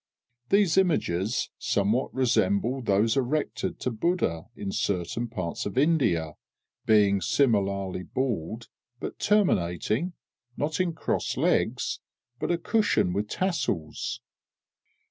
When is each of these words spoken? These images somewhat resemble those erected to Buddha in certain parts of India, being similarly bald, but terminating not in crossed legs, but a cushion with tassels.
These 0.49 0.79
images 0.79 1.51
somewhat 1.59 2.11
resemble 2.11 2.81
those 2.81 3.15
erected 3.15 3.79
to 3.81 3.91
Buddha 3.91 4.45
in 4.55 4.71
certain 4.71 5.27
parts 5.27 5.67
of 5.67 5.77
India, 5.77 6.33
being 6.87 7.21
similarly 7.21 8.01
bald, 8.01 8.67
but 8.99 9.19
terminating 9.19 10.13
not 10.57 10.79
in 10.79 10.93
crossed 10.93 11.37
legs, 11.37 11.99
but 12.39 12.49
a 12.49 12.57
cushion 12.57 13.13
with 13.13 13.27
tassels. 13.29 14.21